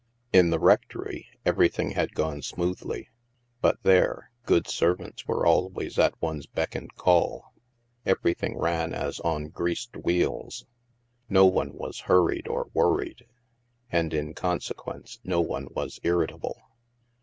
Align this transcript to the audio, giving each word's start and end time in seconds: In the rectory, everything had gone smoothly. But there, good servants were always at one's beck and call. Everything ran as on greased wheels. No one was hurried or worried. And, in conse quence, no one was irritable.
In 0.33 0.49
the 0.49 0.57
rectory, 0.57 1.27
everything 1.45 1.91
had 1.91 2.15
gone 2.15 2.41
smoothly. 2.41 3.09
But 3.61 3.77
there, 3.83 4.31
good 4.47 4.67
servants 4.67 5.27
were 5.27 5.45
always 5.45 5.99
at 5.99 6.19
one's 6.19 6.47
beck 6.47 6.73
and 6.73 6.91
call. 6.95 7.53
Everything 8.03 8.57
ran 8.57 8.95
as 8.95 9.19
on 9.19 9.49
greased 9.49 9.95
wheels. 9.95 10.65
No 11.29 11.45
one 11.45 11.73
was 11.75 11.99
hurried 11.99 12.47
or 12.47 12.71
worried. 12.73 13.27
And, 13.91 14.11
in 14.11 14.33
conse 14.33 14.73
quence, 14.73 15.19
no 15.23 15.39
one 15.39 15.67
was 15.75 15.99
irritable. 16.01 16.57